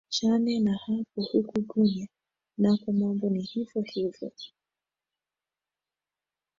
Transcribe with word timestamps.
chane 0.09 0.59
na 0.59 0.73
hapo 0.77 1.21
huko 1.31 1.59
guinea 1.61 2.07
nako 2.57 2.91
mambo 2.91 3.29
ni 3.29 3.41
hivo 3.41 3.81
hivo 3.81 4.31